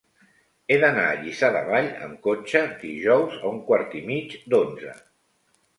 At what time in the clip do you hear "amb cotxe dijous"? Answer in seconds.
2.07-3.39